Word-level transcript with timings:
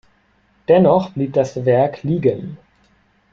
Dennoch 0.67 1.11
blieb 1.11 1.33
das 1.33 1.63
Werk 1.63 2.01
liegen. 2.01 2.57